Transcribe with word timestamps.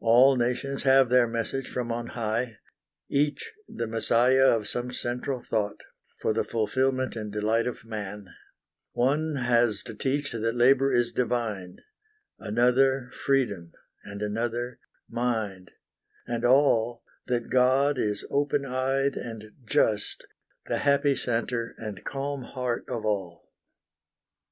All 0.00 0.34
nations 0.34 0.82
have 0.82 1.08
their 1.08 1.28
message 1.28 1.68
from 1.68 1.92
on 1.92 2.08
high, 2.08 2.58
Each 3.08 3.52
the 3.68 3.86
messiah 3.86 4.48
of 4.48 4.66
some 4.66 4.90
central 4.90 5.40
thought, 5.40 5.78
For 6.20 6.32
the 6.32 6.42
fulfilment 6.42 7.14
and 7.14 7.30
delight 7.32 7.68
of 7.68 7.84
Man: 7.84 8.26
One 8.90 9.36
has 9.36 9.84
to 9.84 9.94
teach 9.94 10.32
that 10.32 10.56
labor 10.56 10.92
is 10.92 11.12
divine; 11.12 11.76
Another 12.40 13.12
Freedom; 13.12 13.70
and 14.02 14.20
another 14.20 14.80
Mind; 15.08 15.70
And 16.26 16.44
all, 16.44 17.04
that 17.28 17.48
God 17.48 17.98
is 18.00 18.24
open 18.30 18.64
eyed 18.66 19.14
and 19.14 19.52
just, 19.64 20.26
The 20.66 20.78
happy 20.78 21.14
centre 21.14 21.76
and 21.78 22.02
calm 22.04 22.42
heart 22.42 22.82
of 22.88 23.04
all. 23.06 23.48